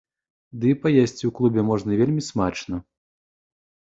Ды 0.61 0.65
і 0.75 0.77
паесці 0.85 1.03
ў 1.27 1.31
клубе 1.39 1.61
можна 1.69 1.91
вельмі 1.99 2.23
смачна. 2.29 2.75